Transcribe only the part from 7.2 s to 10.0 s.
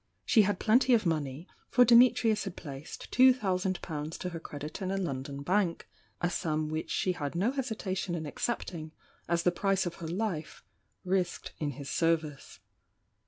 no hesitation in accepting, as the price of